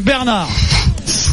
[0.00, 0.48] Bernard,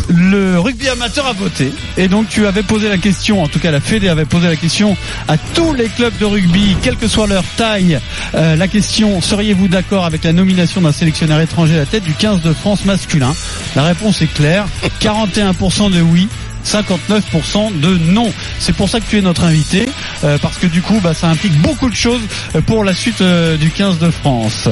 [0.07, 3.71] le rugby amateur a voté et donc tu avais posé la question, en tout cas
[3.71, 4.95] la Fédé avait posé la question
[5.27, 7.99] à tous les clubs de rugby, quelle que soit leur taille.
[8.35, 12.13] Euh, la question, seriez-vous d'accord avec la nomination d'un sélectionneur étranger à la tête du
[12.13, 13.33] 15 de France masculin?
[13.75, 14.67] La réponse est claire,
[14.99, 16.27] 41% de oui.
[16.63, 18.31] 59% de non.
[18.59, 19.89] C'est pour ça que tu es notre invité,
[20.23, 22.21] euh, parce que du coup, bah, ça implique beaucoup de choses
[22.65, 24.67] pour la suite euh, du 15 de France.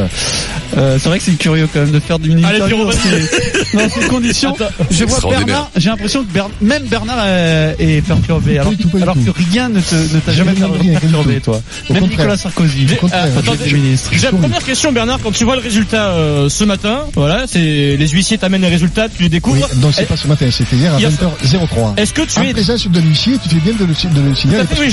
[0.77, 3.77] Euh, c'est vrai que c'est curieux quand même de faire du mini Allez, dans ces,
[3.77, 4.55] dans ces conditions.
[4.91, 5.29] Je vois.
[5.29, 9.95] Bernard, j'ai l'impression que même Bernard euh, est perturbé, alors, tout, que rien ne te-
[10.15, 11.61] ne t'a jamais perturbé, toi.
[11.89, 12.19] Au Même contraire.
[12.19, 12.87] Nicolas Sarkozy.
[13.11, 13.25] Ah,
[13.65, 17.95] j'ai- la première question Bernard, quand tu vois le résultat euh, ce matin, voilà, c'est
[17.97, 19.67] les huissiers t'amènent les résultats, tu les découvres.
[19.71, 21.93] Oui, non, c'est Est- pas ce matin, c'était hier à Hier 20h03.
[21.97, 24.63] Est-ce que tu es présence de l'huissier, tu fais bien de le, de le signaler.
[24.79, 24.89] Oui,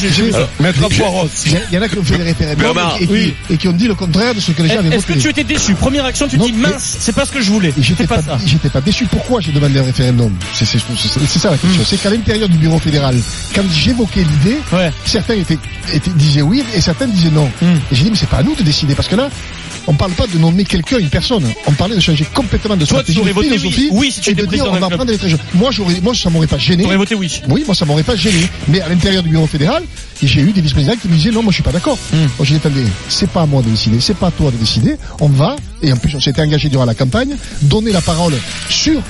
[0.61, 1.27] Maître Il Poirot.
[1.47, 3.35] y, a- il y en a qui ont fait des référendums et, et qui, oui.
[3.51, 5.23] et qui ont dit le contraire de ce que les gens avaient Est-ce que voté.
[5.23, 5.75] tu étais déçu?
[5.75, 7.73] Première action, tu Non, dis mince, c'est pas ce que je voulais.
[7.79, 8.39] Et J'étais pas, pas ça.
[8.47, 9.07] j'étais pas déçu.
[9.07, 11.83] Pourquoi j'ai demandé un référendum C'est ça la question.
[11.85, 13.17] C'est qu'à l'intérieur du bureau fédéral,
[13.55, 14.91] quand j'évoquais l'idée, Ouais.
[15.05, 15.59] certains étaient,
[15.93, 17.51] étaient- disaient oui et certains disaient non.
[17.63, 17.77] Hmm.
[17.91, 19.29] Et j'ai dit mais c'est pas à nous de décider parce que là,
[19.89, 21.45] on parle pas de nommer quelqu'un, une personne.
[21.67, 23.59] On parlait de changer complètement de Toi, stratégie, tu aurais de voté oui.
[23.59, 25.39] philosophie, Oui, si tu et étais de dire on va prendre très jeunes.
[25.55, 26.85] Moi, j'aurais, moi, ça m'aurait pas gêné.
[26.97, 27.41] Voté oui.
[27.49, 28.41] Oui, moi ça m'aurait pas gêné.
[28.69, 29.83] Mais à l'intérieur du bureau fédéral,
[30.37, 31.99] j'ai eu des vice-présidents qui me disaient non, moi je suis pas d'accord.
[32.13, 32.17] Hmm.
[32.17, 34.57] Moi j'ai dit attendez, c'est pas à moi de décider, c'est pas à toi de
[34.57, 34.97] décider.
[35.21, 38.35] On va, et en plus on s'était engagé durant la campagne, donner la parole
[38.69, 39.01] sur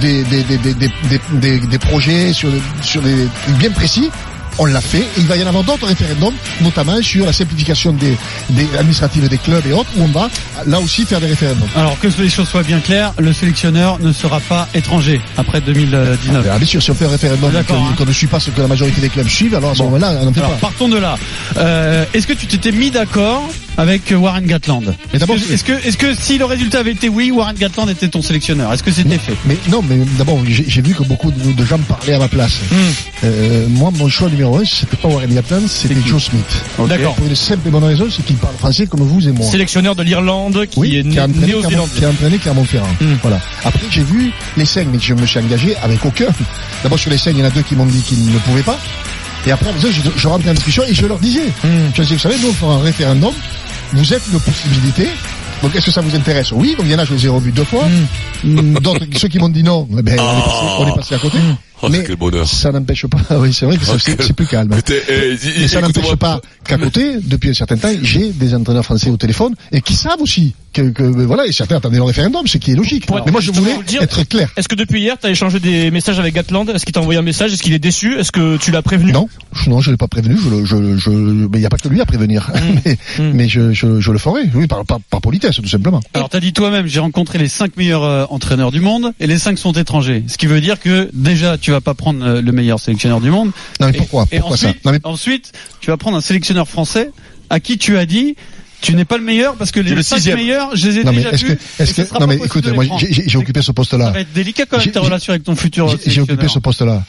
[0.00, 2.50] des, des, des, des, des, des, des- des projets, sur,
[2.82, 3.26] sur des
[3.58, 4.10] bien précis.
[4.58, 7.92] On l'a fait, et il va y en avoir d'autres référendums, notamment sur la simplification
[7.92, 8.16] des,
[8.50, 10.28] des administratives des clubs et autres, où on va
[10.66, 11.68] là aussi faire des référendums.
[11.76, 16.46] Alors que les choses soient bien claires, le sélectionneur ne sera pas étranger après 2019.
[16.50, 18.06] Ah, bien sûr, si on fait un référendum et qu'on hein.
[18.06, 20.24] ne suit pas ce que la majorité des clubs suivent, alors à ce moment-là, on
[20.26, 20.68] n'en fait Alors pas.
[20.68, 21.16] partons de là.
[21.56, 23.42] Euh, est-ce que tu t'étais mis d'accord
[23.78, 27.30] avec Warren Gatland Mais d'abord, Est-ce que, est-ce que si le résultat avait été oui,
[27.30, 28.72] Warren Gatland était ton sélectionneur?
[28.72, 29.36] Est-ce que c'était fait?
[29.46, 32.28] Mais non, mais d'abord, j'ai j'ai vu que beaucoup de, de gens parlaient à ma
[32.28, 32.54] place.
[32.70, 32.76] Hmm.
[33.24, 36.62] Euh, moi, mon choix numéro un, c'était pas Warren Gatland, c'était C'est Joe Smith.
[36.78, 36.88] Ok.
[36.88, 37.14] D'accord.
[37.14, 39.46] Pour une simple et bonne raison, c'est qu'il parle français comme vous et moi.
[39.46, 41.54] Sélectionneur de l'Irlande qui Oui, est qui a entraîné
[41.96, 42.94] qui a entraîné Clermont-Ferrand.
[43.00, 43.14] Hmm.
[43.22, 43.40] Voilà.
[43.64, 46.26] Après, j'ai vu les cinq, mais je me suis engagé avec aucun.
[46.82, 48.62] D'abord, sur les cinq, il y en a deux qui m'ont dit qu'ils ne pouvaient
[48.62, 48.78] pas.
[49.46, 51.90] Et après, je, je, rentrais en discussion et je leur disais, Hmm.
[51.94, 53.32] je leur disais, vous savez, nous, on fera un référendum.
[53.92, 55.08] Vous êtes une possibilité.
[55.62, 56.52] Donc, est-ce que ça vous intéresse?
[56.52, 56.74] Oui.
[56.76, 57.84] Donc, il y en a, je les ai revus deux fois.
[58.44, 61.14] Hmm, D'autres, ceux qui m'ont dit non, eh ben, on, est passé, on est passé
[61.16, 61.38] à côté.
[61.82, 62.46] Oh, mais quel bonheur.
[62.46, 63.18] ça n'empêche pas.
[63.38, 64.70] Oui, c'est vrai que Oh, c'est quel- c'est plus calme.
[64.88, 69.10] Eh, Mais ça n'empêche pas qu'à côté, depuis un certain temps, j'ai des entraîneurs français
[69.10, 72.58] au téléphone et qui savent aussi que, que voilà, et certains attendaient le référendum, ce
[72.58, 73.06] qui est logique.
[73.24, 74.50] Mais moi, je voulais dire, être clair.
[74.56, 76.68] Est-ce que depuis hier, tu as échangé des messages avec Gatland?
[76.70, 77.52] Est-ce qu'il t'a envoyé un message?
[77.52, 78.14] Est-ce qu'il est déçu?
[78.18, 79.12] Est-ce que tu l'as prévenu?
[79.12, 80.36] Non, je, non, je l'ai pas prévenu.
[80.36, 82.50] Je, le- je, je, mais il n'y a pas que lui à prévenir.
[82.84, 83.30] mais Mm.
[83.34, 84.42] mais je, je, je le ferai.
[84.54, 86.00] Oui, par, par, par politesse, tout simplement.
[86.14, 89.38] Alors t'as dit toi-même, j'ai rencontré les cinq meilleurs euh, entraîneurs du monde et les
[89.38, 90.24] cinq sont étrangers.
[90.28, 93.30] Ce qui veut dire que déjà tu vas pas prendre euh, le meilleur sélectionneur du
[93.30, 93.50] monde.
[93.80, 94.26] Non, mais Et- pourquoi?
[94.30, 97.10] et, Pourquoi ensuite, ça Non, mais ensuite, tu vas prendre un sélectionneur français
[97.50, 98.36] à qui tu as dit
[98.80, 100.38] tu n'es pas le meilleur parce que les le cinq sixième.
[100.38, 101.56] meilleurs, je les ai non, mais déjà est-ce vus.
[101.56, 104.10] que, est-ce non, mais écoute, moi, j'ai occupé ce Ça poste-là.
[104.10, 107.04] va être délicat quand même J'ai- ta relation avec ton futur J'ai occupé ce poste-là.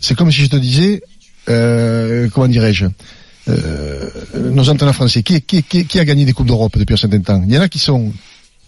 [0.00, 1.02] C'est comme si je te disais,
[1.48, 2.86] euh, comment dirais-je,
[3.48, 4.10] euh,
[4.50, 7.20] nos entraîneurs français, qui, qui, qui, qui a gagné des coupes d'Europe depuis un certain
[7.20, 7.42] temps?
[7.46, 8.12] Il y en a qui sont,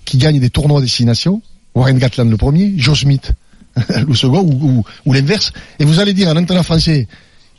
[0.04, 1.40] qui gagnent des tournois à destination.
[1.74, 3.32] Warren Gatland le premier, Joe Smith
[4.06, 5.52] le second, ou, ou, ou l'inverse.
[5.78, 7.08] Et vous allez dire à un entraîneur français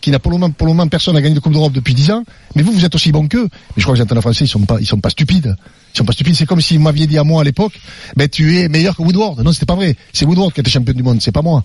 [0.04, 1.94] qui n'a pour le moment, pour le moment personne n'a gagné de coupe d'Europe depuis
[1.94, 2.24] 10 ans,
[2.56, 3.44] mais vous, vous êtes aussi bon qu'eux.
[3.52, 5.56] Mais je crois que les entraîneurs français, ils sont pas, ils sont pas stupides.
[5.94, 6.36] Ils sont pas stupides.
[6.36, 7.74] C'est comme si vous m'aviez dit à moi à l'époque,
[8.18, 9.40] ben tu es meilleur que Woodward.
[9.44, 9.96] Non, c'était pas vrai.
[10.12, 11.64] C'est Woodward qui était champion du monde, c'est pas moi.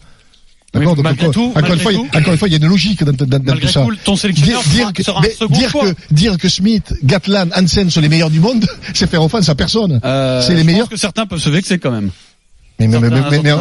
[0.75, 0.95] D'accord?
[0.99, 2.55] Oui, Donc, tout, encore une fois, il y tout- a- encore une fois, il y
[2.55, 3.85] a une logique dans, dans, dans Malgré tout ça.
[3.87, 5.91] tout, ton sélectionneur sera- que, sera un dire choix.
[5.91, 9.55] que dire que Smith, Gatland, Hansen sont les meilleurs du monde, c'est faire offense à
[9.55, 9.99] personne.
[10.05, 10.81] Euh, c'est les je meilleurs.
[10.83, 12.11] pense que certains peuvent se vexer quand même.
[12.81, 13.53] Mais, mais, mais, mais, mais,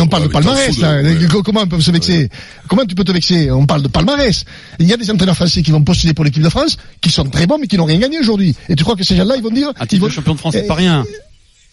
[0.00, 1.00] on parle de palmarès, là.
[1.02, 1.16] ouais.
[1.44, 2.28] Comment on peut se vexer?
[2.68, 3.50] Comment tu peux te vexer?
[3.52, 4.44] On parle de palmarès.
[4.80, 7.24] Il y a des entraîneurs français qui vont postuler pour l'équipe de France, qui sont
[7.24, 8.56] très bons, mais qui n'ont rien gagné aujourd'hui.
[8.68, 10.08] Et tu crois que ces gens-là, ils vont dire Un titre vont...
[10.08, 11.04] de champion de France, c'est Eh, pas rien.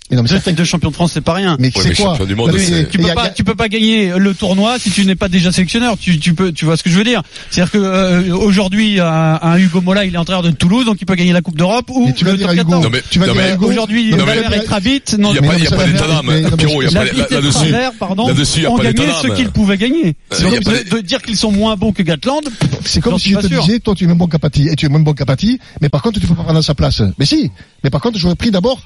[0.09, 1.55] Mais non, mais Deux ça fait- titres de champion de France, c'est pas rien.
[1.59, 3.43] Mais Ouais, c'est quoi champion du monde, Non, mais c'est- tu peux pas, a- tu
[3.43, 5.97] peux pas gagner le tournoi si tu n'es pas déjà sélectionneur.
[5.99, 7.21] Tu, tu peux, tu vois ce que je veux dire.
[7.51, 11.05] C'est-à-dire que euh, aujourd'hui, un, un Hugo Mola, il est entraîneur de Toulouse, donc il
[11.05, 12.83] peut gagner la Coupe d'Europe ou Mais tu vas le dire top à Hugo, 14.
[12.85, 15.51] Non, mais- tu vas non, dire Hugo, Aujourd'hui, Valère et Kravit, non, Il n'y a
[15.51, 17.05] pas, il y a mais pas ça d'état d'âme, Pierrot, il y a la pas
[17.05, 17.69] là-dessus.
[17.69, 20.15] Là-dessus, il y a pas ce qu'ils pouvaient gagner.
[20.29, 22.41] pas de, dire qu'ils sont moins bons que Gatland,
[22.85, 24.85] C'est comme si je te disais, toi tu es même bon qu'à Patti, et tu
[24.85, 27.01] es même bon qu'à Patti, mais par contre tu peux pas prendre sa place.
[27.17, 27.51] Mais si,
[27.83, 28.81] mais par contre j'aurais pris d'abord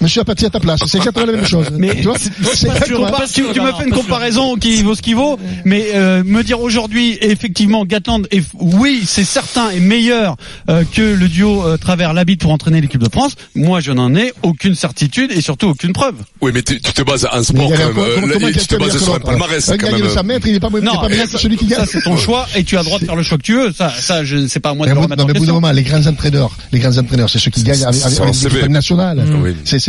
[0.00, 1.66] Monsieur Apathy à ta place, c'est exactement la même chose.
[1.78, 5.38] Mais tu vois, tu, tu- tu me fais une comparaison qui vaut ce qui vaut,
[5.64, 10.36] mais euh, me dire aujourd'hui effectivement Gatland est oui c'est certain est meilleur
[10.68, 13.32] euh, que le duo euh, travers l'habit pour entraîner l'équipe de France.
[13.54, 16.16] Moi je n'en ai aucune certitude et surtout aucune preuve.
[16.42, 17.88] Oui, mais tu tu te bases en Mais sport quand même.
[17.94, 20.12] comment- euh, comment là, Tu te bases sur un palmarès Un quand gagne de même.
[20.12, 21.80] 100 mètres, il est pas, il est Non, pas meilleur que celui qui gagne.
[21.80, 23.54] ça c'est ton choix et tu as le droit de faire le choix que tu
[23.54, 23.72] veux.
[23.72, 25.34] Ça ça je c'est pas à moi de Mais le remettre non, en mais au
[25.34, 25.54] bout d'un question.
[25.54, 28.02] moment, les grands entraîneurs, les grands entraîneurs, c'est ceux qui gagnent avec,
[28.42, 29.24] l'équipe nationale.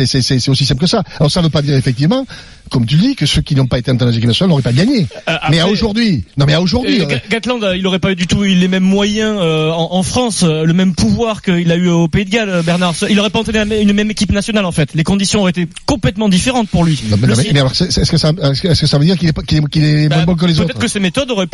[0.04, 1.02] C'est aussi simple que ça.
[1.18, 2.26] Alors ça ne veut pas dire effectivement,
[2.70, 4.72] comme tu dis, que ceux qui n'ont pas été entraîneurs de l'équipe nationale n'auraient pas
[4.72, 5.06] gagné.
[5.28, 8.12] Euh, mais à aujourd'hui, non mais à aujourd'hui, euh, Ga- Gatland, euh, il aurait pas
[8.12, 11.70] eu du tout les mêmes moyens euh, en, en France, euh, le même pouvoir qu'il
[11.70, 12.94] a eu au Pays de Galles, euh, Bernard.
[13.08, 14.90] Il aurait pas entraîné une même équipe nationale en fait.
[14.94, 17.00] Les conditions auraient été complètement différentes pour lui.
[17.08, 19.16] non, mais, non, mais- mais est-ce que ça, est-ce que, est-ce que ça veut dire
[19.18, 20.88] qu'il est, pas- qu'il est, qu'il est bah, moins bon que les autres Peut-être que
[20.88, 21.46] ses méthodes auraient,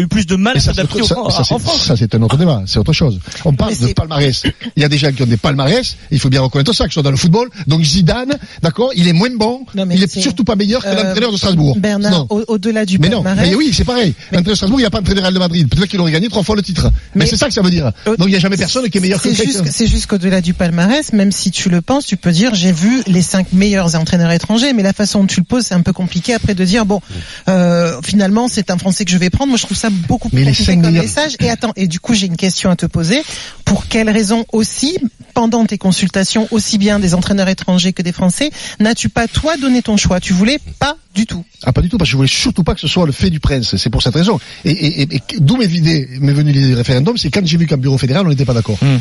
[0.00, 1.84] eu plus de mal à s'adapter en c'est- France.
[1.86, 3.20] ça, c'est un autre débat, c'est autre chose.
[3.44, 4.42] On parle de palmarès.
[4.76, 6.90] Il y a des gens qui ont des palmarès, il faut bien reconnaître ça, que
[6.90, 7.48] ce soit dans le football.
[7.66, 10.88] Donc Zidane, d'accord, il est moins bon, Non, mais il est surtout pas meilleur que
[10.88, 11.76] Euh, l'entraîneur de Strasbourg.
[11.78, 14.14] Bernard, au-delà du Mais non, palmarès, mais oui, c'est pareil.
[14.32, 15.68] L'entraîneur de Strasbourg, il n'a pas entraîné le Real de Madrid.
[15.68, 16.90] Peut-être qu'il aurait gagné trois fois le titre.
[17.14, 17.90] Mais, c'est ça que ça veut dire.
[18.06, 19.64] Donc il n'y a jamais personne qui est meilleur que quelqu'un.
[19.70, 23.02] c'est juste qu'au-delà du palmarès, même si tu le penses, tu peux dire j'ai vu
[23.06, 25.92] les cinq meilleurs entraîneurs étrangers, mais la façon dont tu le poses, c'est un peu
[25.92, 27.00] compliqué après de dire bon,
[27.48, 29.48] euh, finalement c'est un Français que je vais prendre.
[29.50, 31.36] Moi je trouve ça beaucoup plus Mais les compliqué cinq comme meilleurs- message.
[31.40, 33.22] Et attends, et du coup j'ai une question à te poser.
[33.64, 34.98] Pour quelle raison aussi,
[35.32, 39.82] pendant tes consultations, aussi bien des entraîneurs étrangers que des Français, n'as-tu pas toi donné
[39.82, 40.20] ton choix?
[40.20, 40.43] Tu voulais
[40.78, 41.44] pas du tout.
[41.62, 43.30] Ah, pas du tout, parce que je voulais surtout pas que ce soit le fait
[43.30, 43.76] du prince.
[43.76, 44.38] C'est pour cette raison.
[44.64, 47.76] Et, et, et, et d'où m'est venue l'idée du référendum, c'est quand j'ai vu qu'un
[47.76, 48.78] bureau fédéral, on n'était pas d'accord.
[48.82, 48.98] Hmm.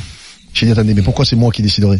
[0.53, 1.99] J'ai dit, attendez, mais pourquoi c'est moi qui déciderai?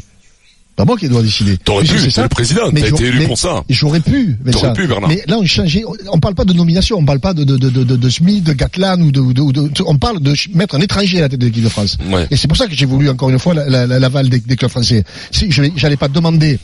[0.76, 1.56] Pas moi qui dois décider.
[1.60, 3.64] T'aurais pu, c'est le président, t'as j'aurais- été élu mais pour ça.
[3.70, 4.72] J'aurais pu, mais ça.
[4.72, 5.08] pu, Bernard.
[5.08, 7.70] Mais là, on changeait, on parle pas de nomination, on parle pas de, de, de,
[7.70, 11.22] de, de, de Smith, de Gatlan ou de, on parle de mettre un étranger à
[11.22, 12.00] la tête de l'équipe de France.
[12.10, 12.26] Ouais.
[12.32, 14.40] Et c'est pour ça que j'ai voulu encore une fois la- la- la- l'aval des,
[14.40, 15.04] des clubs français.
[15.30, 16.58] Si j'allais pas demander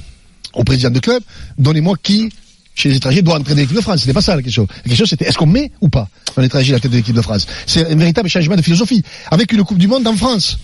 [0.56, 1.22] au président de club,
[1.60, 2.32] donnez-moi qui
[2.76, 4.02] chez les étrangers doit entraîner l'équipe de France.
[4.02, 4.68] C'était pas ça la question.
[4.86, 6.08] La question c'était est-ce qu'on met ou pas
[6.38, 7.46] un étranger à la tête de l'équipe de France?
[7.66, 10.58] C'est un véritable changement de philosophie avec une Coupe du Monde en France.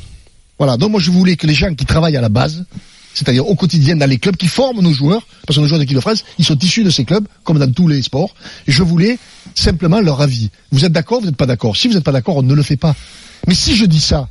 [0.57, 0.77] Voilà.
[0.77, 2.65] Donc moi je voulais que les gens qui travaillent à la base,
[3.13, 5.95] c'est-à-dire au quotidien dans les clubs qui forment nos joueurs, parce que nos joueurs d'équipe
[5.95, 8.35] de France, ils sont issus de ces clubs, comme dans tous les sports.
[8.67, 9.17] Je voulais
[9.55, 10.49] simplement leur avis.
[10.71, 11.75] Vous êtes d'accord, vous n'êtes pas d'accord?
[11.75, 12.95] Si vous n'êtes pas d'accord, on ne le fait pas.
[13.47, 14.27] Mais si je dis ça,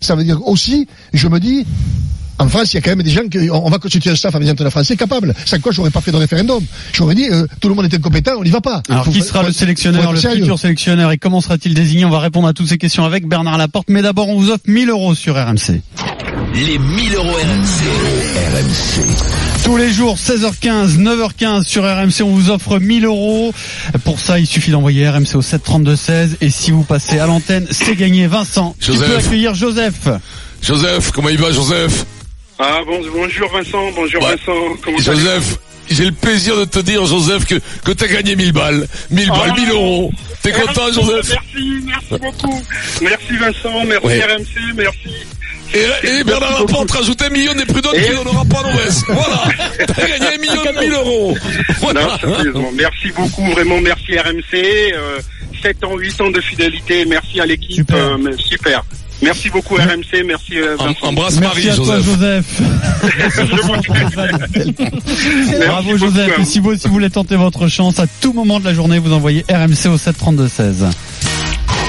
[0.00, 1.66] ça veut dire aussi, je me dis,
[2.40, 4.16] en France, il y a quand même des gens qui, on on va constituer un
[4.16, 5.34] staff avec des entraîneurs français capables.
[5.46, 6.64] Sans quoi, j'aurais pas fait de référendum.
[6.92, 8.82] J'aurais dit, euh, tout le monde est incompétent, on n'y va pas.
[8.88, 10.38] Alors Faut- qui sera faut- le sélectionneur, le sérieux.
[10.40, 13.58] futur sélectionneur et comment sera-t-il désigné On va répondre à toutes ces questions avec Bernard
[13.58, 13.88] Laporte.
[13.90, 15.82] Mais d'abord, on vous offre 1000 euros sur RMC.
[16.54, 17.84] Les 1000 euros RMC.
[18.54, 19.06] RMC.
[19.64, 23.52] Tous les jours, 16h15, 9h15 sur RMC, on vous offre 1000 euros.
[24.04, 26.36] Pour ça, il suffit d'envoyer RMC au 732-16.
[26.40, 28.26] Et si vous passez à l'antenne, c'est gagné.
[28.26, 29.08] Vincent, tu Joseph.
[29.08, 30.08] peux accueillir Joseph.
[30.62, 32.04] Joseph, comment il va, Joseph?
[32.62, 34.30] Ah bon, bonjour Vincent, bonjour Ouais.
[34.36, 35.56] Vincent, comment Joseph,
[35.90, 37.54] j'ai le plaisir de te dire, Joseph, que,
[37.84, 38.86] que t'as gagné 1000 balles.
[39.10, 39.38] 1000 Ah.
[39.38, 40.12] balles, 1000 euros.
[40.42, 42.62] T'es content, Joseph Merci, merci beaucoup.
[43.02, 44.22] Merci Vincent, merci Ouais.
[44.22, 45.14] RMC, merci.
[45.72, 49.04] Et, et Bernard Laporte rajoute un million des prud'hommes Et- qui n'aura pas d'OS.
[49.08, 49.42] Voilà.
[49.86, 51.36] T'as gagné un million de 1000 euros.
[51.80, 52.18] Voilà.
[52.74, 54.92] merci beaucoup, vraiment merci RMC.
[54.94, 55.18] Euh,
[55.62, 57.96] 7 ans, 8 ans de fidélité, merci à l'équipe, Super.
[57.96, 58.82] euh, super.
[59.22, 60.94] Merci beaucoup RMC, merci euh, Vincent.
[61.02, 62.60] Embrasse Merci Marie, à toi, Joseph.
[62.60, 63.66] Joseph.
[65.66, 66.38] Bravo, Joseph.
[66.38, 69.12] Et si vous aussi voulez tenter votre chance, à tout moment de la journée, vous
[69.12, 70.90] envoyez RMC au 732-16.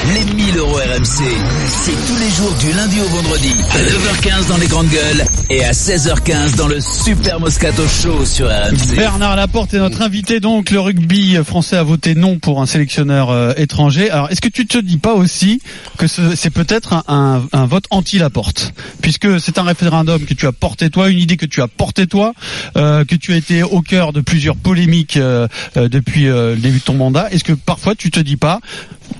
[0.07, 1.23] Les 1000 euros RMC.
[1.67, 3.51] C'est tous les jours du lundi au vendredi.
[3.69, 8.47] À 9h15 dans les grandes gueules et à 16h15 dans le Super Moscato Show sur
[8.47, 8.95] RMC.
[8.95, 10.71] Bernard Laporte est notre invité donc.
[10.71, 14.09] Le rugby français a voté non pour un sélectionneur euh, étranger.
[14.09, 15.61] Alors est-ce que tu te dis pas aussi
[15.97, 18.73] que ce- c'est peut-être un, vote anti-Laporte?
[19.01, 22.07] Puisque c'est un référendum que tu as porté toi, une idée que tu as porté
[22.07, 22.33] toi,
[22.75, 26.83] euh, que tu as été au cœur de plusieurs polémiques euh, depuis le début de
[26.83, 27.29] ton mandat.
[27.31, 28.59] Est-ce que parfois tu te dis pas,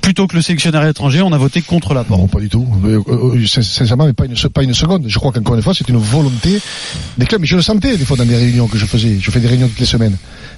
[0.01, 2.67] plutôt que le sélectionneur étranger, on a voté contre Laporte Non, pas du tout.
[2.85, 5.05] Euh, euh, sin- Sincèrement, mais pas une, se- pas une seconde.
[5.07, 6.59] Je crois qu'encore une fois, c'est une volonté
[7.17, 7.41] des clubs.
[7.41, 9.17] Mais je le sentais des fois dans des réunions que je faisais.
[9.19, 10.15] Je fais des réunions toutes les semaines.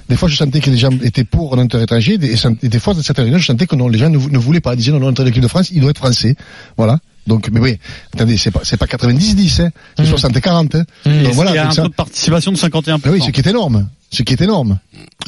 [0.08, 2.18] Des fois, je sentais que les gens étaient pour un étranger.
[2.22, 4.38] Et, des fois, dans certaines réunions, je sentais que non, les gens ne, vou- ne
[4.38, 4.74] voulaient pas.
[4.74, 6.36] Ils disaient non, non, l'entraîneur de l'équipe de France, il doit être français.
[6.76, 6.98] Voilà.
[7.26, 7.78] Donc, mais oui,
[8.14, 9.70] attendez, c'est pas, c'est pas 90-10, hein.
[9.96, 10.84] C'est 60-40, hein.
[11.06, 11.52] Et Donc voilà.
[11.52, 13.00] Il y a un ça- taux de participation de 51%.
[13.04, 13.88] Ah oui, ce qui est énorme.
[14.14, 14.78] Ce qui est énorme.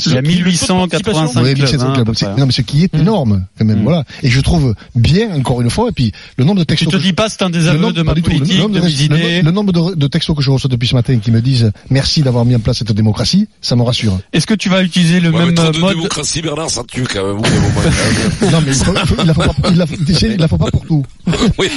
[0.07, 1.59] Il y a 1885 Oui, clubs.
[1.59, 2.38] 1700 hein, clubs.
[2.38, 3.81] Non, mais ce qui est énorme, quand même.
[3.81, 3.85] Mm.
[3.85, 4.05] Voilà.
[4.23, 6.88] Et je trouve bien, encore une fois, et puis le nombre de Tu textos.
[6.93, 8.12] te que je- dis pas c'est un le désaveu nombre- de ma.
[8.14, 9.43] Le nombre de de- mes le- idées.
[9.43, 12.23] Le nombre de, de textos que je reçois depuis ce matin qui me disent merci
[12.23, 14.19] d'avoir mis en place cette démocratie, ça me rassure.
[14.33, 16.83] Est-ce que tu vas utiliser le Ouais, mais même trop de mode démocratie, Bernard, ça
[16.87, 17.37] tue quand même.
[18.52, 19.95] non, mais il, faut, il, la faut pas, il la, tu
[20.26, 21.05] il la faut pas pour tout.
[21.59, 21.69] oui.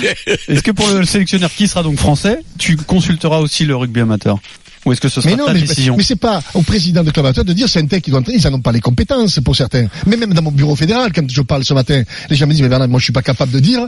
[0.48, 4.38] Est-ce que pour le sélectionneur qui sera donc français, tu consulteras aussi le rugby amateur?
[4.86, 7.04] Ou est-ce que ce sera Mais non, ta mais, décision mais c'est pas au président
[7.04, 8.72] de club amateur de dire c'est un tel qui doit entraîner, ils n'en ont pas
[8.72, 9.88] les compétences pour certains.
[10.06, 12.62] Mais même dans mon bureau fédéral, quand je parle ce matin, les gens me disent
[12.62, 13.82] mais Bernard, moi je suis pas capable de dire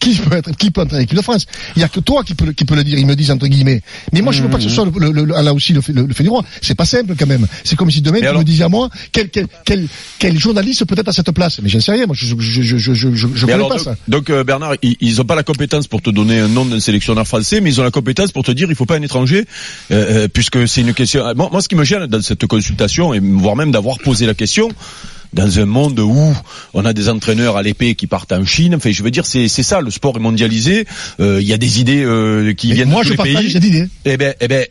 [0.00, 1.46] qui peut être, qui peut entraîner l'équipe de France.
[1.76, 3.30] Il y a que toi qui peut, le- qui peut le dire, ils me disent
[3.30, 3.80] entre guillemets.
[4.12, 5.92] Mais moi je veux pas que ce soit le, le- le- là aussi le, fait-
[5.92, 6.44] le, le fait du roi.
[6.60, 7.46] C'est pas simple quand même.
[7.64, 9.86] C'est comme si demain tu me disais à moi quel, quel, quel,
[10.18, 11.60] quel journaliste peut être à cette place?
[11.62, 12.06] Mais j'en sais rien.
[12.06, 13.96] Moi je, je, je, je, je, je, alors, pas donc, ça.
[14.08, 16.80] donc, euh, Bernard, ils, ils ont pas la compétence pour te donner un nom d'un
[16.80, 19.46] sélectionneur français, mais ils ont la compétence pour te dire il faut pas un étranger,
[19.90, 21.22] euh, euh, puisque c'est une question.
[21.34, 24.34] Moi, moi, ce qui me gêne dans cette consultation, et voire même d'avoir posé la
[24.34, 24.68] question,
[25.34, 26.34] dans un monde où
[26.72, 29.48] on a des entraîneurs à l'épée qui partent en Chine, enfin, je veux dire, c'est
[29.48, 30.86] c'est ça, le sport est mondialisé.
[31.20, 33.32] euh, Il y a des idées euh, qui Mais viennent moi de tous je les
[33.32, 33.68] partage pays.
[33.68, 33.88] idée.
[34.06, 34.66] Eh ben, eh ben,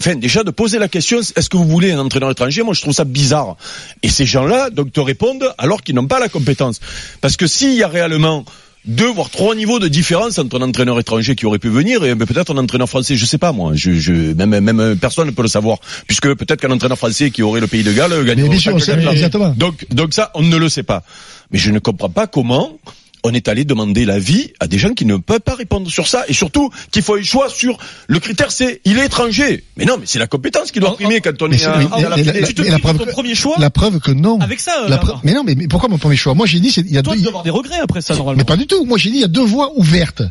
[0.00, 2.62] enfin, déjà de poser la question, est-ce que vous voulez un entraîneur étranger?
[2.62, 3.56] Moi, je trouve ça bizarre.
[4.02, 6.80] Et ces gens-là, donc, te répondent alors qu'ils n'ont pas la compétence.
[7.20, 8.44] Parce que s'il y a réellement
[8.86, 12.14] deux voire trois niveaux de différence entre un entraîneur étranger qui aurait pu venir et
[12.14, 15.42] peut-être un entraîneur français, je sais pas moi, je, je même même personne ne peut
[15.42, 19.08] le savoir, puisque peut-être qu'un entraîneur français qui aurait le pays de Galles gagnerait Galles.
[19.12, 19.54] exactement.
[19.56, 21.02] Donc donc ça, on ne le sait pas.
[21.50, 22.78] Mais je ne comprends pas comment
[23.24, 26.24] on est allé demander l'avis à des gens qui ne peuvent pas répondre sur ça
[26.28, 29.64] et surtout qu'il faut un choix sur le critère c'est il est étranger.
[29.76, 32.04] Mais non, mais c'est la compétence qui doit primer quand on Mais est à, mais-
[32.04, 32.40] à la mais Fédé.
[32.40, 34.38] la- Tu te mais la preuve ton que- premier choix La preuve que non.
[34.40, 34.84] avec ça.
[34.84, 36.34] euh, La preuve- mais non, mais, mais pourquoi mon premier choix?
[36.34, 38.14] Moi j'ai dit, il y a Toi, deux, tu dois avoir des regrets après ça
[38.14, 38.38] normalement.
[38.38, 38.84] Mais pas du tout.
[38.84, 40.22] Moi, j'ai dit, il y a deux voies ouvertes.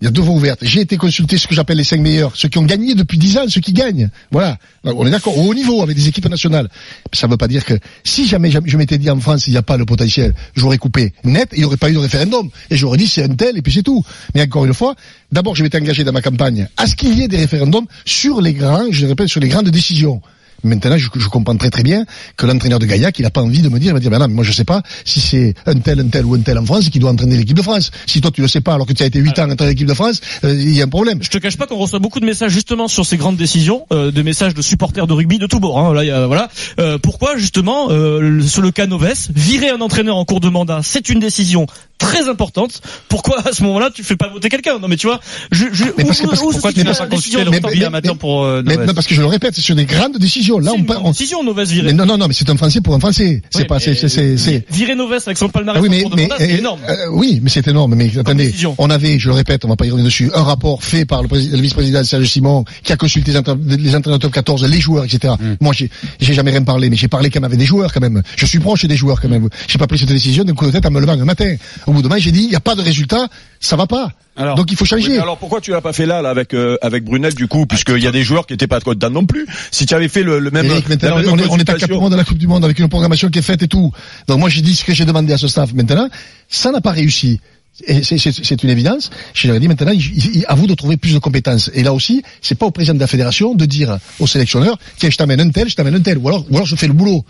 [0.00, 0.60] Il y a deux voies ouvertes.
[0.62, 3.36] J'ai été consulter ce que j'appelle les cinq meilleurs, ceux qui ont gagné depuis dix
[3.36, 4.08] ans, ceux qui gagnent.
[4.30, 4.56] Voilà.
[4.82, 6.70] On est d'accord, au haut niveau, avec des équipes nationales.
[7.12, 9.58] Ça ne veut pas dire que si jamais je m'étais dit en France, il n'y
[9.58, 12.48] a pas le potentiel, j'aurais coupé net, et il n'y aurait pas eu de référendum.
[12.70, 14.02] Et j'aurais dit, c'est un tel, et puis c'est tout.
[14.34, 14.94] Mais encore une fois,
[15.32, 18.40] d'abord, je m'étais engagé dans ma campagne à ce qu'il y ait des référendums sur
[18.40, 20.22] les grands, je répète, sur les grandes décisions.
[20.64, 22.04] Maintenant, je, je comprends très très bien
[22.36, 24.18] que l'entraîneur de Gaillac, il n'a pas envie de me dire, il va dire, ben
[24.18, 26.58] non, mais moi je sais pas si c'est un tel, un tel ou un tel
[26.58, 27.90] en France qui doit entraîner l'équipe de France.
[28.06, 29.72] Si toi tu le sais pas alors que tu as été 8 ans à entraîner
[29.72, 31.18] l'équipe de France, euh, il y a un problème.
[31.22, 34.10] Je te cache pas qu'on reçoit beaucoup de messages justement sur ces grandes décisions, euh,
[34.10, 35.78] de messages de supporters de rugby de tous bords.
[35.78, 35.94] Hein.
[35.94, 36.48] Là, il y a- voilà.
[36.78, 40.80] Euh, pourquoi justement euh, sur le cas Noves, virer un entraîneur en cours de mandat,
[40.82, 41.66] c'est une décision
[42.00, 42.80] très importante.
[43.08, 44.78] Pourquoi à ce moment-là tu fais pas voter quelqu'un?
[44.80, 45.20] Non mais tu vois,
[45.52, 47.44] je, je, Mais où- parce que- où- parce où Pourquoi tu n'as pas décision consulté
[47.44, 49.84] le mais- amateur pour euh, Mais, non, parce que je le répète, c'est sur des
[49.84, 50.58] grandes décisions.
[50.58, 51.00] Là, C'est on une parle.
[51.00, 51.86] grande décision Noves virer.
[51.88, 53.42] Mais non, non, non, mais c'est un Français pour un Français.
[53.50, 55.88] C'est Oui, pas, mais c'est, c'est, c'est, c'est- Virer Noves avec son Ah palmarès oui,
[56.04, 56.80] en mais, mais c'est euh, énorme.
[56.88, 57.94] euh, oui, mais c'est énorme.
[57.94, 60.82] Mais attendez, on avait, je le répète, on va pas y revenir dessus, un rapport
[60.82, 64.18] fait par le, président- le vice-président Serge Simon, qui a consulté les, entra- les entraîneurs
[64.20, 65.34] top 14, les joueurs, etc.
[65.38, 65.54] Mm.
[65.60, 65.90] Moi, j'ai,
[66.20, 68.22] j'ai jamais rien parlé, mais j'ai parlé quand même avec des joueurs, quand même.
[68.36, 69.48] Je suis proche des joueurs, quand même.
[69.68, 71.54] J'ai pas pris cette décision d'un coup de tête en me levant un matin.
[71.90, 73.26] Au bout de main, j'ai dit, il n'y a pas de résultat,
[73.58, 74.12] ça va pas.
[74.36, 75.18] Alors, Donc il faut changer.
[75.18, 77.98] alors pourquoi tu l'as pas fait là, là avec euh, avec Brunel du coup, puisqu'il
[77.98, 79.44] y a des joueurs qui étaient pas contents non plus.
[79.72, 81.68] Si tu avais fait le, le même, Eric, maintenant, la même on est, on est
[81.68, 83.68] à quatre mois de la Coupe du Monde avec une programmation qui est faite et
[83.68, 83.90] tout.
[84.28, 86.08] Donc moi j'ai dit ce que j'ai demandé à ce staff maintenant,
[86.48, 87.40] ça n'a pas réussi.
[87.72, 89.10] C'est- une évidence.
[89.34, 90.00] Je leur ai dit maintenant, il,
[90.36, 91.70] il- à vous de trouver plus de compétences.
[91.74, 95.10] Et là aussi, c'est pas au président de la fédération de dire au sélectionneur, tiens,
[95.10, 96.92] je t'amène un tel, je t'amène un tel, ou alors, ou alors je fais le
[96.92, 97.24] boulot.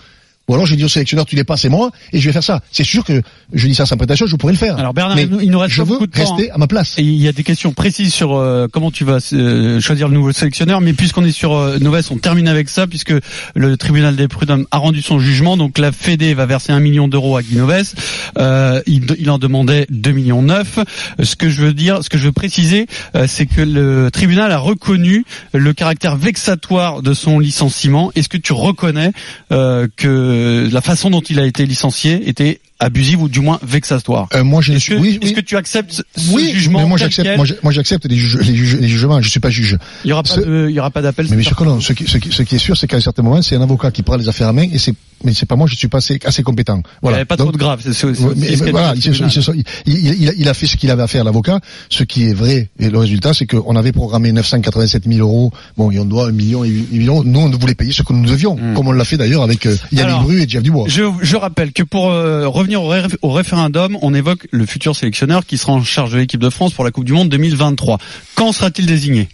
[0.51, 2.43] Ou alors je dis au sélectionneur, tu l'es pas, c'est moi, et je vais faire
[2.43, 2.61] ça.
[2.73, 4.77] C'est sûr que je dis ça sans prétention, je pourrais le faire.
[4.77, 6.55] Alors Bernard, Mais il nous- reste je veux de temps, rester hein.
[6.57, 6.99] à ma place.
[6.99, 10.15] Et il y a des questions précises sur euh, comment tu vas euh, choisir le
[10.15, 11.79] nouveau sélectionneur, mais puisqu'on est sur euh,
[12.11, 13.15] on termine avec ça, puisque
[13.55, 17.07] le tribunal des prud'hommes a rendu son jugement, donc la Fédé va verser un million
[17.07, 17.95] d'euros à Guy Noves,
[18.39, 20.79] euh, il, il en demandait 2 millions neuf.
[21.23, 24.51] Ce que je veux dire, ce que je veux préciser, euh, c'est que le tribunal
[24.51, 28.11] a reconnu le caractère vexatoire de son licenciement.
[28.15, 29.13] Est-ce que tu reconnais
[29.53, 30.40] euh, que
[30.71, 34.61] la façon dont il a été licencié était abusive ou du moins vexatoire Euh, moi
[34.63, 35.35] je ne est-ce suis, que, oui, est-ce oui.
[35.35, 37.29] que tu acceptes ce Oui, jugement mais moi j'accepte,
[37.63, 39.21] moi, j'accepte les, juge- les, juge- les jugements.
[39.23, 39.77] Je suis pas juge.
[40.05, 41.27] Il y aura pas Ce- de, il y aura pas d'appel.
[41.31, 41.81] Mais que non.
[41.81, 43.63] Ce qui, ce qui, ce qui est sûr, c'est qu'à un certain moment, c'est un
[43.63, 44.95] avocat qui prend les affaires à main et c'est,
[45.25, 46.77] mais c'est pas moi, je suis pas assez, assez compétent.
[46.77, 47.17] Il n'y Voilà.
[47.19, 47.81] avait pas Donc, trop de grave.
[47.83, 50.15] C'est, c'est, c'est- ouais, mais- c'est ce mais qu'a voilà, dit il, il, il, il-
[50.23, 51.61] il a, il fait ce qu'il avait à faire l'avocat.
[51.91, 55.53] Ce qui est vrai, et le résultat, c'est qu'on avait programmé 987 000 euros.
[55.77, 57.23] Bon, et on doit un million et huit millions.
[57.25, 58.75] Nous, on voulait payer ce que nous devions, Hmm.
[58.75, 60.85] comme on l'a fait d'ailleurs avec euh, Yannick Bru et Jeff Dubois.
[60.89, 64.95] Je, je rappelle que pour euh, revenir au, ré- au référendum, on évoque le futur
[64.97, 67.99] sélectionneur qui sera en charge de l'équipe de France pour la Coupe du Monde 2023.
[68.35, 69.29] Quand sera-t-il désigné?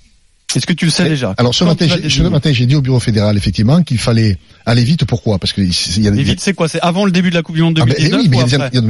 [0.54, 1.34] Est-ce que tu le sais déjà?
[1.38, 1.88] Alors ce Quand il
[2.30, 5.04] matin, j'ai dit au bureau fédéral effectivement qu'il fallait aller vite.
[5.04, 5.38] Pourquoi?
[5.38, 6.68] Parce que il y a vite, c'est quoi?
[6.68, 8.40] C'est avant le début de la Coupe du Monde Ah ben, 2019 oui, mais il
[8.40, 8.42] y,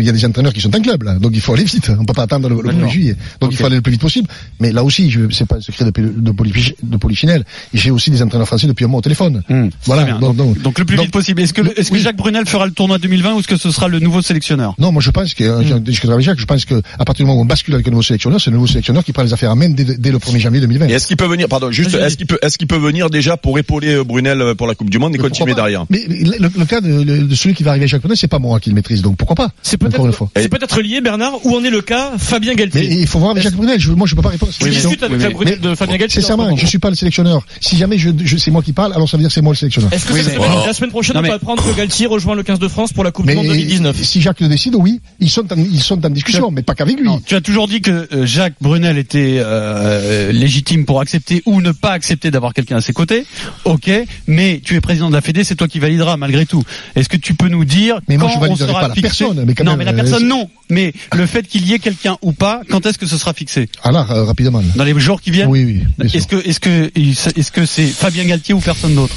[0.08, 1.14] a des, y a- entraîneurs qui sont en club, là.
[1.18, 1.90] Donc il faut aller vite.
[1.98, 2.88] On peut pas attendre le, le 1er D'accord.
[2.90, 3.16] juillet.
[3.40, 4.28] Donc il faut aller le plus vite possible.
[4.60, 7.44] Mais là aussi, je c'est pas un secret de, de, Polichinelle, de Polichinelle.
[7.74, 9.42] J'ai aussi des entraîneurs français depuis un mois au téléphone.
[9.48, 9.68] Hmm.
[9.84, 10.04] Voilà.
[10.18, 11.40] Donc, donc- Donc le plus donc- vite possible.
[11.42, 11.98] Est-ce que, le- est-ce que.
[11.98, 14.74] Jacques Brunel fera le tournoi 2020 ou est-ce que ce sera le nouveau sélectionneur?
[14.78, 17.40] Non, moi je pense que, euh, je Jacques, je pense que à partir du moment
[17.40, 19.50] où on bascule avec un nouveau sélectionneur, c'est le nouveau sélectionneur qui prend les affaires
[19.50, 20.88] à main dès, dès le 1er janvier 2020.
[20.88, 23.36] Et est-ce qu'il peut venir, pardon, juste, est-ce qu'il peut, est-ce qu'il peut venir déjà
[23.36, 26.38] pour épauler euh, Brunel euh, pour la Coupe du Monde et continuer derrière Mais mais
[26.38, 28.60] le, le cas de, de celui qui va arriver à Jacques Brunel, c'est pas moi
[28.60, 30.30] qui le maîtrise, donc pourquoi pas C'est Encore une peut-être, fois.
[30.36, 33.00] c'est peut-être lié, Bernard, où en est le cas Fabien Mais Galtier.
[33.00, 33.80] il faut voir avec Jacques Brunel.
[33.80, 36.18] Je, moi, je peux pas répondre avec Oui, mais- Brunel de Fabien Galtier.
[36.18, 36.56] en ce Sincèrement, moment.
[36.56, 37.44] je suis pas le sélectionneur.
[37.60, 39.52] Si jamais je, je c'est moi qui parle, alors ça veut dire que c'est moi
[39.52, 39.92] le sélectionneur.
[39.92, 42.06] Est-ce que Oui, ça mais- la semaine prochaine Non, on mais- va apprendre que Galtier
[42.06, 44.48] rejoint le 15 de France pour la Coupe Mais du Monde 2019 si Jacques le
[44.48, 47.08] décide, oui, ils sont en, ils sont en discussion, mais pas qu'avec lui.
[47.26, 51.72] Tu as toujours dit que euh, Jacques Brunel était euh, légitime pour accepter ou ne
[51.72, 53.24] pas accepter d'avoir quelqu'un à ses côtés.
[53.64, 53.90] Ok,
[54.26, 56.62] mais tu es président de la Fédé, c'est toi qui valideras malgré tout.
[56.94, 58.94] Est-ce que tu peux nous dire Mais moi, quand je on validerai sera pas la
[58.94, 60.48] fixé personne, mais quand Non, même, mais la euh, personne c'est- non.
[60.70, 63.68] Mais le fait qu'il y ait quelqu'un ou pas, quand est-ce que ce sera fixé
[63.82, 64.62] Ah là, euh, rapidement.
[64.74, 65.64] Dans les jours qui viennent Oui,
[65.98, 66.06] oui.
[66.14, 69.14] Est-ce que est-ce que est-ce que c'est Fabien Galtier ou personne d'autre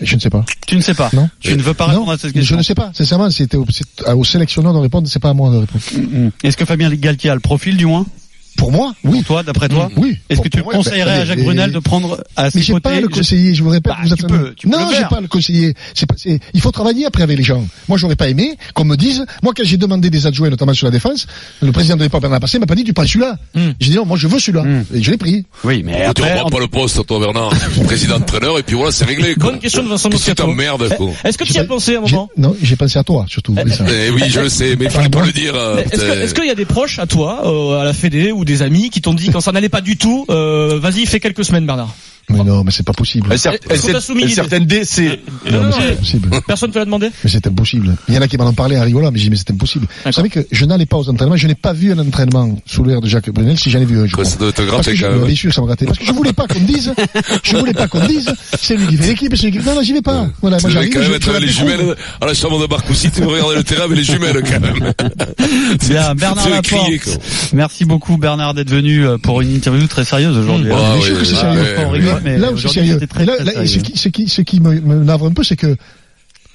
[0.00, 0.44] Je ne sais pas.
[0.66, 1.10] Tu ne sais pas.
[1.12, 1.28] Non.
[1.40, 2.56] Tu ne veux pas répondre non, à cette je question.
[2.56, 2.90] ne sais pas.
[2.94, 5.08] Sincèrement, c'était au, c'est au sélectionneur de répondre.
[5.08, 5.82] C'est pas à moi de répondre.
[5.96, 6.30] Mm, mm.
[6.42, 8.04] Est-ce que Fabien Galtier a le profil du moins
[8.56, 9.18] Pour moi, oui.
[9.18, 10.16] Pour toi, d'après toi Oui.
[10.30, 12.62] Est-ce que tu moi, conseillerais ben, à Jacques mais- Brunel de prendre à Mais ses
[12.62, 13.92] j'ai côtés pas le je- conseiller, je vous répète.
[13.92, 15.74] Bah, vous tu peux, tu peux non, j'ai pas le conseiller.
[15.94, 16.14] C'est pas,
[16.54, 17.64] il faut travailler après avec les gens.
[17.88, 20.86] Moi, j'aurais pas aimé qu'on me dise, moi, quand j'ai demandé des adjoints, notamment sur
[20.86, 21.26] la défense,
[21.62, 23.36] le président de l'époque, Bernard Passé, m'a pas dit, tu prends celui-là.
[23.54, 23.70] Hmm.
[23.80, 24.62] J'ai dit, non, moi, je veux celui-là.
[24.64, 24.84] Hmm.
[24.94, 25.44] Et je l'ai pris.
[25.64, 27.52] Oui, mais Tu après, reprends pas le poste, toi, Bernard.
[27.84, 29.50] Président entraîneur, et puis voilà, c'est réglé, quoi.
[29.50, 30.44] Bonne question de Vincent Moscato.
[30.44, 31.10] quoi.
[31.24, 33.54] Est-ce que tu y as pensé à un moment Non, j'ai pensé à toi, surtout.
[33.54, 33.84] ça.
[33.90, 35.54] Eh oui, je le sais, mais il fallait pas le dire.
[35.54, 36.20] Est-ce putain.
[36.20, 38.90] est-ce qu'il y a des proches à toi, euh, à la Fédé, ou des amis
[38.90, 41.94] qui t'ont dit quand ça n'allait pas du tout, euh, vas-y, fais quelques semaines, Bernard.
[42.30, 43.30] Mais non, mais c'est pas possible.
[43.32, 43.58] Et cer-
[44.14, 44.98] l'idée certaines DC.
[44.98, 46.30] Non, Non, mais non, c'est mais- possible.
[46.46, 47.94] Personne te l'a demandé Mais c'est impossible.
[48.08, 49.50] Il y en a qui m'en ont parlé en rigolant, mais j'ai dit, mais c'est
[49.50, 49.86] impossible.
[50.06, 52.82] Vous savez que je n'allais pas aux entraînements, je n'ai pas vu un entraînement sous
[52.84, 54.18] l'air de Jacques Brunel si j'en ai vu un jour.
[54.20, 55.24] Ouais, ça doit te Parce gratter que je, quand même.
[55.26, 55.84] bien sûr, ça me grattait.
[55.86, 56.94] Parce que je voulais pas qu'on me dise,
[57.42, 59.74] je voulais pas qu'on me dise, c'est lui qui fait l'équipe, c'est lui qui, non,
[59.74, 60.26] non, j'y vais pas.
[60.40, 63.10] Voilà, moi j'arrive, quand même je, être je les jumelles à la chambre de Marcoussi,
[63.10, 64.92] tu veux regarder le terrain avec les jumelles, quand même.
[65.88, 67.18] Bien, Bernard Laporte.
[67.52, 70.70] Merci beaucoup Bernard d'être venu euh, pour une interview très sérieuse aujourd'hui.
[70.72, 70.76] Ah.
[70.76, 72.13] Bien oui, sûr que c'est oui, sérieux.
[72.22, 73.26] Mais là où c'est aujourd'hui, sérieux.
[73.26, 75.76] là, là, ce qui, ce qui, ce qui me, me navre un peu, c'est que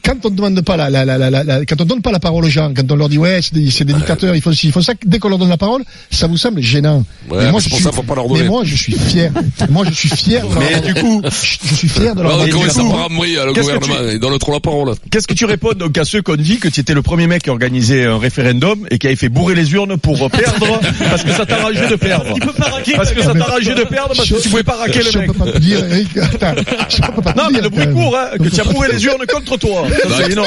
[0.03, 2.45] quand on demande pas la, la, la, la, la- quand on donne pas la parole
[2.45, 4.67] aux gens, quand on leur dit ouais, c'est des, c'est des dictateurs, il faut ci,
[4.67, 7.03] il faut ça, dès qu'on leur donne la parole, ça vous semble gênant.
[7.29, 8.49] Ouais, mais moi, c'est je pour suis, ça, faut pas leur mais donner.
[8.49, 9.31] moi, je suis fier.
[9.69, 10.43] moi, je suis fier.
[10.47, 13.09] de Mais du coup, je, je suis fier de leur comment donné ça la parole.
[13.19, 14.95] le Qu'est-ce que gouvernement Il donne trop la parole.
[15.11, 17.27] Qu'est-ce que tu réponds donc à ceux qui ont dit que tu étais le premier
[17.27, 20.79] mec qui organisait un référendum et qui avait fait bourrer les urnes pour perdre
[21.09, 22.93] parce que ça t'arrangeait de perdre Il peut pas raquer.
[22.93, 25.27] Parce que ça t'arrangeait de perdre parce que tu pouvais pas raquer le mec.
[25.31, 26.17] peux pas te dire, Eric.
[26.17, 26.55] Attends,
[26.89, 29.57] je peux Non mais le bruit court hein, que tu as bourré les urnes contre
[29.57, 29.83] toi.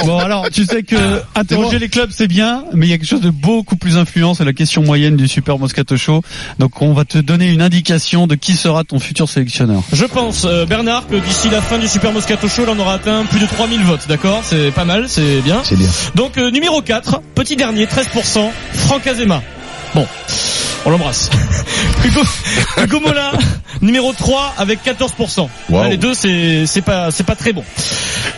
[0.04, 0.96] Bon alors, tu sais que
[1.34, 1.78] interroger moi.
[1.78, 4.44] les clubs c'est bien, mais il y a quelque chose de beaucoup plus influent, c'est
[4.44, 6.22] la question moyenne du Super Moscato Show.
[6.58, 9.82] Donc on va te donner une indication de qui sera ton futur sélectionneur.
[9.92, 12.94] Je pense, euh, Bernard, que d'ici la fin du Super Moscato Show, là, on aura
[12.94, 14.40] atteint plus de 3000 votes, d'accord?
[14.44, 15.60] C'est pas mal, c'est bien.
[15.64, 15.88] C'est bien.
[16.14, 19.42] Donc, euh, numéro 4, petit dernier, 13%, Franck Azema.
[19.94, 20.06] Bon,
[20.84, 21.30] on l'embrasse.
[22.04, 22.20] Hugo,
[22.82, 23.32] Hugo Mola,
[23.80, 25.48] numéro 3 avec 14%.
[25.70, 25.84] Wow.
[25.90, 27.64] Les deux, c'est c'est pas c'est pas très bon.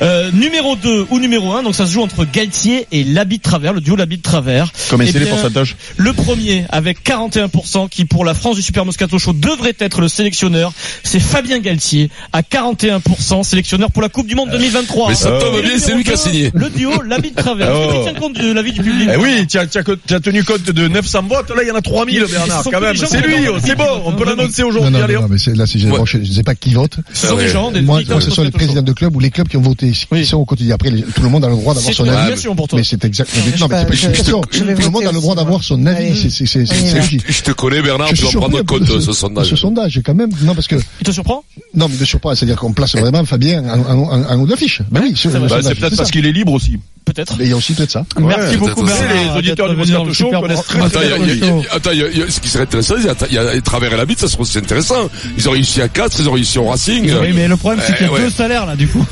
[0.02, 3.42] Euh, numéro 2 ou numéro 1, donc ça se joue entre Galtier et l'habit de
[3.42, 4.70] travers, le duo l'habit de travers.
[4.90, 8.84] Combien Eh c'est les pourcentages Le premier avec 41% qui pour la France du Super
[8.84, 14.26] Moscato Show devrait être le sélectionneur, c'est Fabien Galtier à 41% sélectionneur pour la Coupe
[14.26, 15.10] du Monde 2023.
[15.10, 16.50] Mais ça tombe bien, c'est lui qui a signé.
[16.54, 17.72] Le duo l'habit de travers.
[17.84, 18.00] Oh.
[18.04, 19.08] Tiens compte de l'avis du public?
[19.12, 22.24] Eh oui, tu as, tenu compte de 900 votes, là il y en a 3000
[22.30, 22.96] Mais Bernard quand même.
[22.96, 24.92] C'est lui, c'est bon, on peut l'annoncer Non, aujourd'hui.
[24.92, 25.28] non, Allez, non, hop.
[25.30, 26.96] mais c'est, là, c'est, je ne sais pas qui vote.
[27.12, 27.48] Ce sont Ah des ouais.
[27.48, 29.90] gens, des Moi, ce sont les présidents de club ou les clubs qui ont voté,
[29.92, 30.24] qui Oui.
[30.26, 30.74] sont au quotidien.
[30.74, 32.34] Après, les- tout le monde a le droit d'avoir son avis.
[32.74, 33.30] Mais c'est exact.
[33.34, 36.30] je non, mais c'est pas, une Tout le monde a le droit d'avoir son avis.
[36.30, 36.64] C'est, c'est.
[36.66, 39.48] Je te connais, Bernard, Je tu vas prendre compte de ce sondage.
[39.48, 40.30] Ce sondage, quand même.
[40.42, 41.44] Non, parce que, Il te surprend
[41.74, 44.82] non, mais de surprend, c'est-à-dire qu'on place vraiment Fabien en, haut de l'affiche.
[44.90, 46.78] Ben oui, c'est, Bah, c'est peut-être parce qu'il est libre aussi.
[47.04, 47.38] Peut-être.
[47.40, 48.04] Et il y a aussi peut-être ça.
[48.18, 49.04] Merci beaucoup Bernard.
[49.04, 49.24] aussi.
[49.32, 52.94] Les auditeurs du Moscato le Show connaissent très, Attends, ce qui serait intéressant,
[53.28, 55.10] il y a, travers la bite, ça serait aussi intéressant.
[55.36, 57.12] Ils ont réussi à 4, ils ont réussi au Racing.
[57.20, 59.04] Oui, mais le problème c'est qu'il y a Eh, deux salaires là du coup.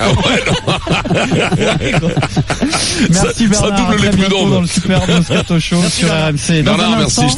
[0.00, 0.44] Ah ouais,
[2.00, 2.08] non.
[3.10, 3.90] Merci Ça- ça Bernard.
[3.90, 4.50] double les prud'hommes.
[4.50, 6.28] dans le Super Moscato Show sur Bernard.
[6.30, 6.62] RMC.
[6.62, 7.28] Bernard, merci.